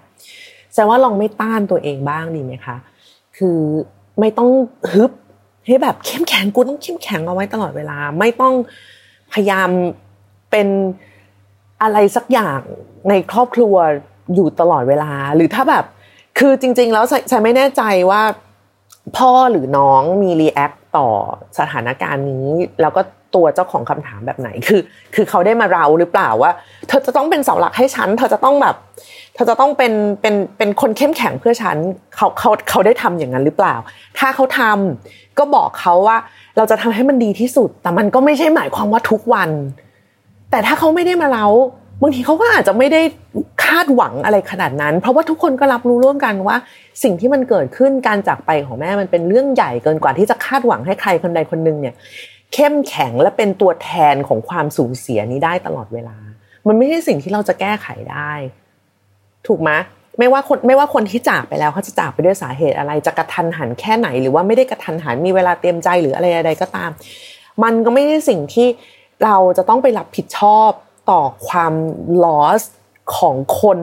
[0.75, 2.75] แต่ว่าลองไม่ต้านตัวเองบ้างดีไหมคะ
[3.37, 3.59] คือ
[4.19, 4.49] ไม่ต้อง
[4.91, 5.11] ฮึบ
[5.65, 8.54] ให้แบบเข้มแข็งกูต้องเข้มแข็งเอาไว้ตลอดเวลา ไม่ต้อง
[9.34, 9.69] พยายาม
[10.52, 10.67] เป็น
[11.82, 12.62] อะไรสักอย่าง
[13.10, 13.76] ในครอบครัว
[14.36, 15.86] อยู่ตลอดเวลา หรือถ้าแบบ
[16.39, 18.21] คือจริง ๆ แล้วใช่ไม่แน่ใจว่า
[19.17, 21.08] พ่อหรือน้องมีรีแอคต่อ
[21.60, 22.47] สถานการณ์นี้
[22.82, 23.02] แล้วก็
[23.36, 24.82] ตัวเจ้าของคำถามแบบไหนคือ
[25.15, 26.52] คือเขาได้มาเราหรือเปล่าว่า
[26.88, 28.76] เธอจะต้องเป็นเสาหลักให้ฉัน เธอจะต้องแบบ
[29.36, 31.78] เธอจะต้องเป็นเป็นเป็นคนเข้มแข็งเพื่อฉัน
[32.15, 33.76] เขาเขาเขาได้ทำอย่างนั้นหรือเปล่า
[34.19, 36.17] ถ้าเขาทำก็บอกเขาว่า
[36.58, 39.50] เราจะทำให้มันดีที่สุด แต่มันก็ไม่ใช่หมายความว่าทุกวัน
[40.52, 41.48] แต่ถ้าเขาไม่ได้มาเล่า
[42.02, 43.02] บางทีเขาก็อาจจะไม่ได้
[43.65, 46.56] คาดหวังอะไรขนาดนั้น เพราะว่าทุกคนก็รับรู้ร่วมกันว่า
[47.04, 51.96] สิ่งที่มันเกิดขึ้นการจากไปของแม่มันเป็นเรื่องใหญ่เกินกว่าที่จะคาดหวังให้ใครคนใดคนหนึ่งเนี่ย
[52.53, 56.17] เข้มแข็งและเป็นตัวแทนของความสูญเสียนี้ได้ตลอดเวลา
[56.67, 58.31] มันไม่ใช่สิ่งที่เราจะแก้ไขได้
[59.47, 59.71] ถูกไหม
[60.19, 66.89] ไม่ว่าคนไม่ว่าคนที่จากไปแล้วเขาจะจากไปด้วยสาเหตุอะไร จะกระทันหันแค่ไหน หรือว่าไม่ได้กระทันหันมีเวลาเตรียมใจหรืออะไรใดก็ตาม
[67.63, 68.67] มันก็ไม่ใช่สิ่งที่
[69.23, 70.71] เราจะต้องไปรับผิดชอบ
[71.11, 71.73] ต่อความ
[72.23, 72.61] loss
[73.17, 73.79] ของคน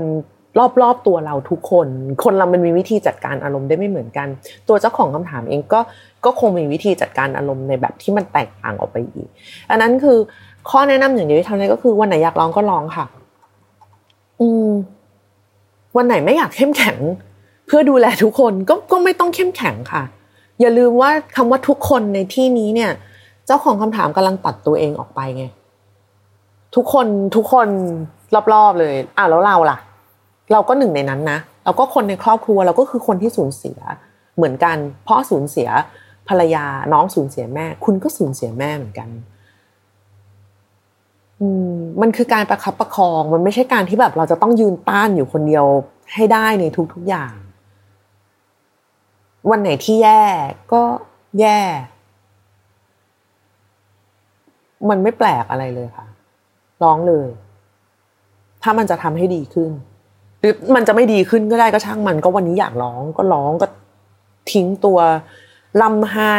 [0.82, 1.88] รอบๆตัวเราทุกคน
[2.22, 4.28] คนเรามันมีวิธีจัดการอารมณ์ได้ไม่เหมือนกัน
[4.68, 5.80] ตัวเจ้าของคำถามเองก็
[6.24, 9.28] ก็คงมีวิธีจัดการอารมณ์ในแบบที่มันแตกต่างออกไปอีก
[9.70, 10.18] อันนั้นคือ
[10.70, 13.04] ข้อแนะนำอย่างเดียวที่ทำได้ก็คือวันไหนอยากร้องก็ร้องค่ะ
[14.40, 14.68] อืม
[15.96, 16.98] วันไหนไม่อยากเข้มแข็ง
[17.66, 20.02] เพื่อดูแลทุกคนก็ก็ไม่ต้องเข้มแข็งค่ะ
[20.60, 22.90] อย่าลืมว่าคำว่าทุกคนในที่นี้เนี่ย
[23.46, 25.44] เจ้าของคำถามกำลังตัดตัวเองออกไปไง
[26.76, 27.06] ทุกคน
[27.36, 27.68] ทุกคน
[28.52, 29.78] รอบๆเลยอะแล้วเราล่ะ
[30.52, 33.78] เราก็หนึ่งในนั้นนะเราก็คนในครอบครัวเราก็คือคนที่สูญเสีย
[34.36, 35.68] เหมือนกัน เพราะสูญเสีย
[36.30, 39.08] ภรรยาน้องสูญเสียแม่ คุณก็สูญเสียแม่เหมือนกัน
[41.40, 45.64] อืมมันคือการประคับประคอง มันไม่ใช่การที่แบบเราจะต้องยืนต้านอยู่คนเดียว
[46.14, 47.32] ให้ได้ในทุกๆอย่าง
[49.50, 50.24] วันไหนที่แย่
[50.72, 50.82] ก็
[51.40, 51.60] แย่
[54.88, 56.06] มันไม่แปลกอะไรเลยค่ะ
[56.82, 57.28] ร้องเลย
[58.62, 59.70] ถ้ามันจะทำให้ดีขึ้น
[60.40, 63.66] หรือมันจะไม่ดีขึ้นก็ได้ก็ช่างมัน ก็วันนี้อยากร้องก็ร้องก็
[64.52, 64.98] ทิ้งตัว
[65.82, 66.36] ล่ำไห้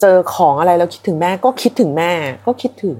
[0.00, 2.12] เจอของอะไรแล้วคิดถึงแม่ก็คิดถึงแม่
[2.46, 2.98] ก็คิดถึง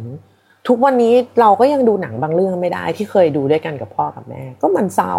[0.68, 5.14] ทุกวันนี้เราก็ยังดูหนังบางเรื่องไม่ได้ที่เคยดูด้วยกันกับพ่อกับแม่ ก็มันเศร้า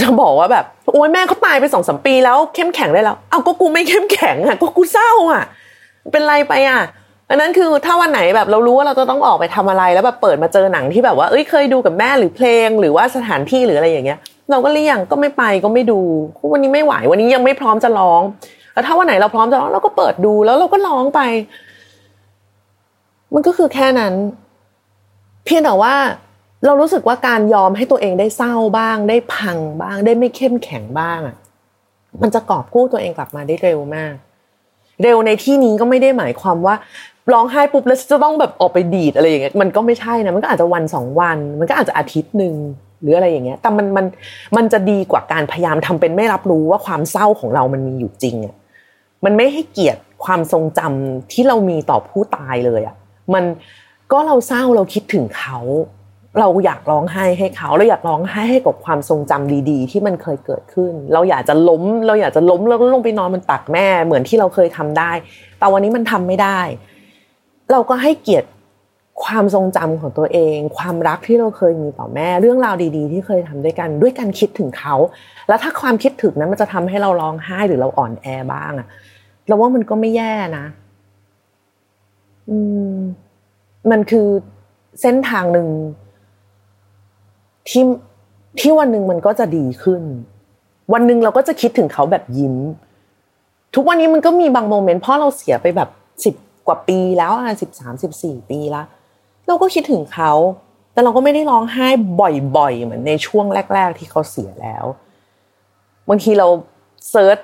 [0.00, 5.44] จะบอกว่าแบบโอ้ยแม่เขาตายไปสองสมปีแล้วเข้มแข็งได้แล้วเอาก็กูไม่เข้มแข็งอะก็กูเศร้าอะ
[6.12, 6.80] เป็นไรไปอะ
[7.30, 14.18] อันนั้นคือถ้าวันไหนแบบเรารู้ว่าเราจะต้องออกไปทำอะไรแล้วแบบเปิดมาเจอหนังที่แบบว่าเอ้ยเคยดูกับแม่หรือเพลง หรือว่าสถานที่หรืออะไรอย่างเงี้ย
[14.50, 16.00] เราก็เลี่ยงก็ไม่ไปก็ไม่ดู
[16.52, 18.22] วันนี้ไม่ไหววันนี้ยังไม่พร้อมจะร้อง
[18.72, 21.20] แล้วถ้าวันไหนเราพร้อมจะร้องเราก็เปิดดูแล้วเราก็ร้องไป
[23.34, 24.14] มันก็คือแค่นั้น
[25.44, 25.94] เพียงแต่ว่า
[26.66, 31.36] เรารู้สึกว่าการยอมให้ตัวเองได้เศร้าบ้าง ได้พังบ้าง ได้ไม่เข้มแข็งบ้างอะ
[32.22, 34.14] มันจะกอบกู้ตัวเองกลับมาได้เร็วมาก
[35.02, 36.74] เร็วในที่นี้ก็ไม่ได้หมายความว่า
[37.32, 42.54] ร้องไห้ปุ๊บแล้วจะต้องแบบออกไปดีดอะไรอย่างเงี้ยมันก็ไม่ใช่นะมันก็อาจจะวันสองวัน มันก็อาจจะอาทิตย์หนึ่ง
[43.04, 44.06] หรืออะไรอย่างเงี้ยแต่มันมัน
[44.56, 48.54] มันจะดีกว่าการพยายามทำเป็นไม่รับรู้ว่าความเศร้าของเรามันมีอยู่จริงอะ
[49.24, 52.96] มันไม่ให้เกียรติความทรงจำที่เรามีต่อผู้ตายเลยอะ
[53.34, 53.44] มัน
[54.12, 55.58] ก็เราเศร้าเราคิดถึงเขา
[56.40, 65.12] เราอยากร้องไห้ให้เขาเราอยากร้องไห้ให้กับความทรงจำดีๆ ที่มันเคยเกิดขึ้น เราอยากจะล้ม เราอยากจะล้มแล้วลงไปนอนบนตักแม่เหมือนที่เราเคยทำได้
[65.58, 66.60] แต่วันนี้มันทำไม่ได้
[67.72, 68.48] เราก็ให้เกียรติ
[69.22, 74.94] ความทรงจำของตัวเอง ความรักที่เราเคยมีต่อแม่ เรื่องราวดีๆ ที่เคยทำด้วยกันด้วยการคิดถึงเขา
[75.48, 78.88] แล้วถ้าความคิดถึงนั้นมันจะทำให้เราร้องไห้หรือเราอ่อนแอบ้างอะ
[79.48, 80.66] เราว่ามันก็ไม่แย่นะ
[82.50, 82.58] อื
[82.94, 82.96] ม
[83.90, 84.26] มันคือ
[85.00, 85.68] เส้นทางหนึ่ง
[87.68, 87.84] ที่
[88.60, 90.02] ที่วันหนึ่งมันก็จะดีขึ้น
[90.92, 92.56] วันหนึ่งเราก็จะคิดถึงเขาแบบยิ้ม
[93.74, 95.88] ทุกวันนี้มันก็มีบางโมเมนต์พราะเราเสียไปแบบ
[96.24, 96.34] สิบ
[96.66, 98.82] กว่าปีแล้วอะสิบสามสิบสี่ปีและ
[99.46, 100.32] เราก็คิดถึงเขา
[100.92, 101.88] แต่เราก็ไม่ได้ร้องไห้
[102.56, 104.84] บ่อยๆ เหมือนในช่วงแรก ๆ ที่เขาเสียแล้ว
[106.08, 106.46] บางทีเรา
[107.10, 107.38] เซิร์ช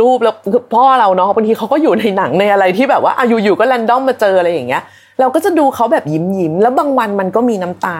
[0.00, 0.34] รูปแล้ว
[0.74, 4.82] พ่อเราเนาะบางทีเขาก็อยู่ในหนังในอะไรที่แบบว่าอาอยู่ๆก็แรนดอมมาเจออะไรอย่างเงี้ย
[5.20, 7.98] เราก็จะดูเขาแบบยิ้มยิ้มแล้วบางวันมันก็มีน้ำตา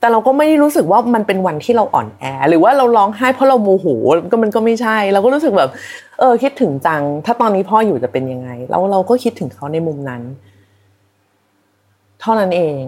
[0.00, 3.86] แต่เราก็ไม่ได้รู้สึกว่ามันเป็นวันที่เราอ่อนแอ หรือว่าเราร้องไห้เพราะเราโมโห
[4.30, 5.70] ก็มันก็ไม่ใช่ เราก็รู้สึกแบบ
[6.18, 10.22] เออคิดถึงจัง ถ้าตอนนี้พ่ออยู่จะเป็นยังไง แล้วเราก็คิดถึงเขาในมุมนั้น
[12.20, 12.80] เท่านั้นเอง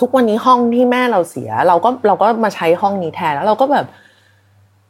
[0.00, 3.86] ทุกวันนี้ห้องที่แม่เราเสีย เราก็เราก็มาใช้ห้องนี้แทนแล้วเราก็แบบ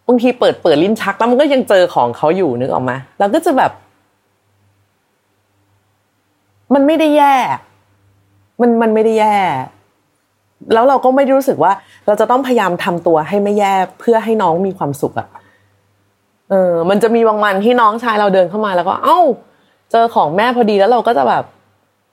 [0.07, 3.73] บางทีเปิดเปิดลิ้นชักแล้วมันก็ยังเจอของเขาอยู่นึกออกไหมเราก็จะแบบ
[6.75, 7.35] มันไม่ได้แย่
[8.61, 9.37] มันมันไม่ได้แย่
[10.73, 11.73] แล้วเราก็ไม่ได้รู้สึกว่า
[12.07, 15.29] เราจะต้องพยายามทำตัวให้ไม่แย่เพื่อให้น้องมีความสุขอะ
[16.51, 19.19] เออ มันจะมีบางวันที่น้องชายเราเดินเข้ามาแล้วก็ เอ้า
[19.91, 21.45] เจอของแม่พอดีแล้วเราก็จะแบบ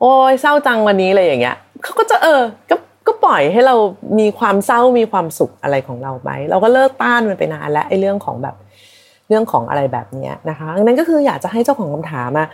[0.02, 2.76] โอ้ยเศร้าจังวันนี้อะไรอย่างเงี้ยเขาก็จะเออก็
[3.08, 3.76] ก็ปล่อยให้เรา
[4.20, 8.56] มีความเศร้ามีความสุขอะไรของเราไป เราก็เลิกต้านมันไปนานแล้วไอ้เรื่องของแบบ
[9.30, 12.46] เรื่องของอะไรแบบเนี้ยนะคะดังนั้นก็คืออยากจะให้เจ้าของคำถามมา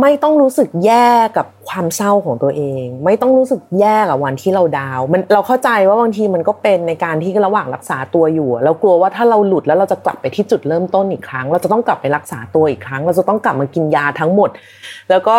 [0.00, 14.50] ไม่ต้องรู้สึกแย่กับความเศร้าของตัวเอง ไม่ต้องรู้สึกแย่กับวันที่เราดาว มันเราเข้าใจว่าบางทีมันก็เป็นในการที่ระหว่างรักษาตัวอยู่เรากลัวว่าถ้าเราหลุดแล้วเราจะกลับไปที่จุดเริ่มต้นอีกครั้ง เราจะต้องกลับไปรักษาตัวอีกครั้ง เราจะต้องกลับมากินยาทั้งหมด
[15.10, 15.34] แล้วก็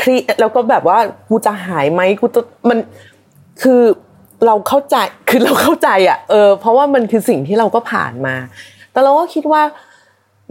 [0.00, 2.78] ครีแล้วก็แบบว่ากูจะหายไหมกูจะมัน
[3.62, 3.80] คือ
[4.46, 4.96] เราเข้าใจ
[5.30, 8.34] คือเราเข้าใจอะเออเพราะว่ามันคือสิ่งที่เราก็ผ่านมา
[8.92, 9.62] แต่เราก็คิดว่า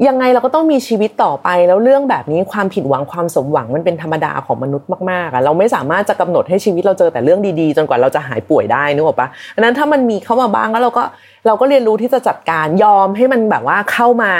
[0.07, 11.03] ยังไงเราก็ต้องมีชีวิตต่อไปแล้วเรื่องแบบนี้ความผิดหวังความสมหวังมันเป็นธรรมดาของมนุษย์มากๆอะเราไม่สามารถจะกำหนดให้ชีวิตเราเจอแต่เรื่องดีๆ จนกว่าเราจะหายป่วยได้นึกออกปะอันนั้นถ้ามันมีเข้ามาบ้างแล้วเราก็
[11.47, 14.31] เราก็เรียนรู้ที่จะจัดการยอมให้มันแบบว่าเข้ามา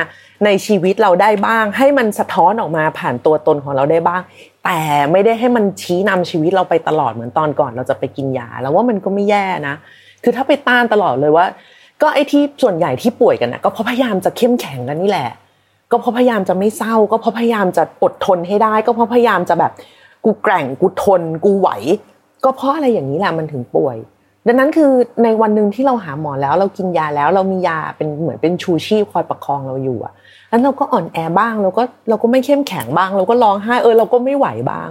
[0.45, 4.21] ในชีวิตเราได้บ้าง ให้มันสะท้อนออกมาผ่านตัวตนของเราได้บ้าง
[4.65, 4.79] แต่
[5.11, 9.75] ไม่ได้ให้มันชี้นำชีวิตเราไปตลอดเหมือนตอนก่อนเราจะไปกินยา แล้วว่ามันก็ไม่แย่นะ
[10.23, 11.45] คือถ้าไปต้านตลอดเลยว่า
[12.01, 15.29] ก็ไอ้ที่ส่วนใหญ่ที่ป่วยกันนะก็เพราะพยายามจะเข้มแข็งกันนี่แหละ
[15.91, 19.71] ก็เพราะพยายามจะไม่เศร้า ก็เพราะพยายามจะอดทนให้ได้ ก็เพราะพยายามจะแบบ
[20.25, 21.69] กูแกร่งกูทน กูไหว
[22.43, 23.97] ก็เพราะอะไรอย่างนี้แหละมันถึงป่วย
[24.47, 24.91] ดังนั้นคือ
[25.23, 30.13] ในวันหนึ่งที่เราหาหมอแล้ว เรากินยาแล้วเรามียาเป็นเหมือนเป็นชูชีพคอยประคองเราอยู่อะ
[30.49, 34.89] แล้วเราก็อ่อนแอบ้างเราก็เราก็ไม่เข้มแข็งบ้าง เราก็ร้องไห้เออเราก็ไม่ไหวบ้าง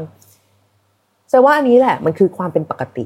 [1.31, 3.05] แต่ว่าอันนี้แหละมันคือความเป็นปกติ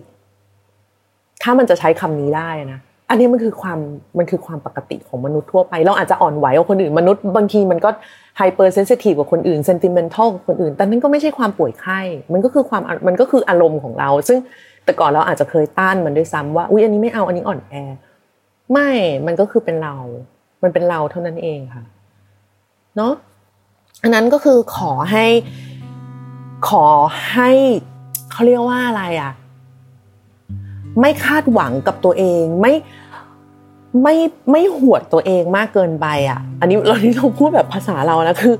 [1.43, 3.79] ถ้ามันจะใช้คำนี้ได้นะ อันนี้มันคือความ
[4.19, 7.91] มันคือความปกติของมนุษย์ทั่วไป เราอาจจะอ่อนไหวกว่าคนอื่นมนุษย์บางทีมันก็
[8.37, 12.01] ไฮเปอร์เซนซิทีฟกว่าคนอื่นเซนติเมนทัลกว่าคนอื่น แต่นั่นก็ไม่ใช่ความป่วยไข้
[12.33, 14.39] มันก็คือความมันก็คืออารมณ์ของเรา ซึ่ง
[14.85, 17.75] แต่ก่อนเราอาจจะเคยต้านมันด้วยซ้ำว่าอุ้ยอันนี้ไม่เอาอันนี้อ่อนแอ
[18.73, 18.91] ไม่
[19.27, 19.97] มันก็คือเป็นเรา
[20.63, 21.85] มันเป็นเราเท่านั้นเองค่ะ
[22.97, 23.13] เนาะ
[24.03, 25.27] อันนั้นก็คือขอให้
[26.69, 26.87] ขอ
[27.33, 27.51] ให้
[28.31, 29.33] เขาเรียกว่าอะไรอะ
[31.01, 32.75] ไม่คาดหวังกับตัวเอง ไม่
[34.03, 34.17] ไม่
[34.51, 38.55] ไม่หวดตัวเองมากเกินไปอะ อันนี้เราที่เราพูดแบบภาษาเรานะคือ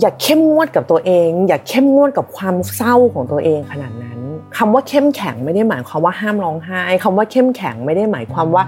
[0.00, 4.18] อย่าเข้มงวดกับตัวเอง อย่าเข้มงวดกับความเศร้าของตัวเองขนาดนั้น
[4.56, 8.64] คำว่าเข้มแข็งไม่ได้หมายความว่าห้ามร้องไห้คำว่าเข้มแข็งไม่ได้หมายความว่า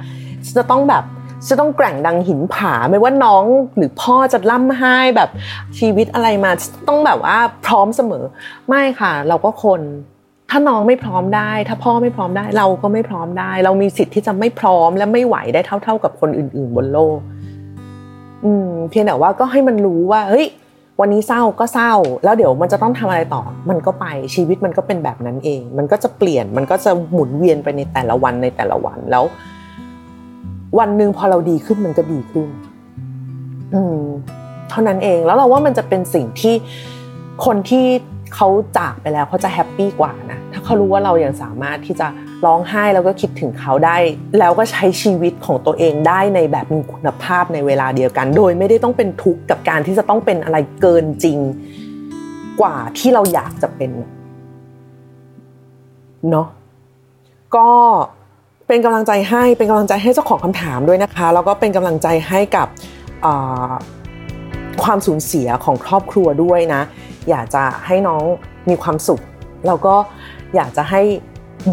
[0.56, 1.04] จะต้องแบบ
[1.48, 3.44] จะต้องแกร่งดังหินผาไม่ว่าน้อง
[3.76, 5.30] หรือพ่อจะล่ำไห้แบบ
[5.78, 6.50] ชีวิตอะไรมา
[6.88, 8.24] ต้องแบบว่าพร้อมเสมอ
[8.68, 9.80] ไม่ค่ะ เราก็คน
[10.50, 17.18] ถ้าน้องไม่พร้อมได้ ถ้าพ่อไม่พร้อมได้ เราก็ไม่พร้อมได้ เรามีสิทธิ์ที่จะไม่พร้อมและไม่ไหวได้เท่า ๆกับคนอื่น ๆ บนโลก
[18.44, 20.46] อืม เพียงแต่ว่าก็ให้มันรู้ว่า เฮ้ย
[21.00, 21.92] วันนี้เศร้าก็เศร้า
[22.24, 29.24] แล้วเดี๋ยวมันจะต้องทำอะไรต่อ มันก็ไปชีวิตมันก็เป็นแบบนั้นเอง มันก็จะเปลี่ยนมันก็จะหมุนเวียนไปในแต่ละวันในแต่ละวันแล้ว
[30.78, 32.48] วันหนึ่งพอเราดีขึ้นมันก็ดีขึ้น
[33.74, 34.00] อืม
[34.70, 36.54] เท่านั้นเองแล้วเราว่ามันจะเป็นสิ่งที่
[37.44, 37.86] คนที่
[38.34, 42.08] เขาจากไปแล้วเขาจะแฮปปี้กว่านะถ้าเขารู้ว่าเรายังสามารถที่จะ
[42.46, 43.96] ร้องไห้แล้วก็คิดถึงเขาได้
[44.38, 51.38] แล้วก็ใช้ชีวิตของตัวเองได้ในแบบมีคุณภาพในเวลาเดียวกัน โดยไม่ได้ต้องเป็นทุกข์กับการที่จะต้องเป็นอะไรเกินจริง
[52.60, 53.90] กว่าที่เราอยากจะเป็น
[56.30, 56.48] เนาะ
[57.56, 57.68] ก็
[58.66, 62.68] เป็นกำลังใจให้เป็นกำลังใจให้เจ้าของคำถามด้วยนะคะ แล้วก็เป็นกำลังใจให้กับ
[64.84, 66.82] ความสูญเสียของครอบครัวด้วยนะ
[67.30, 68.24] อยากจะให้น้อง
[68.68, 69.20] มีความสุข
[69.66, 69.94] แล้วก็
[70.54, 71.02] อยากจะให้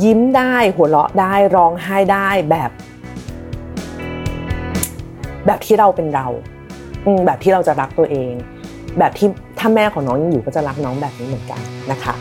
[0.04, 2.70] ยิ้มได้หัวเราะได้ร้องไห้ได้แบบ
[5.46, 6.28] แบบที่เราเป็นเรา
[7.26, 8.32] แบบที่เราจะรักตัวเอง
[9.00, 9.28] แบบที่
[9.60, 11.62] ถ้าแม่ของน้องยังอยู่ก็จะรักน้องแบบนี้เหมือนกัน
[11.92, 12.14] นะคะ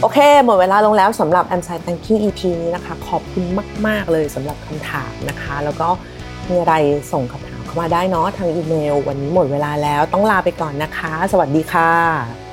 [0.00, 3.44] โอเค หมดเวลาลงแล้วสำหรับ a m s i Thank you EP นี้นะคะ ขอบคุณ
[3.86, 5.88] มาก ๆ เลยสำหรับคำถามนะคะ แล้วก็
[6.50, 6.74] มีอะไร
[7.12, 12.43] ส่งคำถามเข้ามาได้เนาะทางอีเมล วันนี้หมดเวลาแล้วต้องลาไปก่อนนะคะ สวัสดีค่ะ